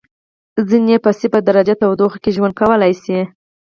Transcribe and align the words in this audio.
ځینې 0.69 0.89
یې 0.97 1.03
په 1.05 1.11
صفر 1.19 1.41
درجه 1.49 1.75
تودوخې 1.81 2.19
کې 2.23 2.31
ژوند 2.35 2.57
کولای 2.59 2.93
شي. 3.03 3.19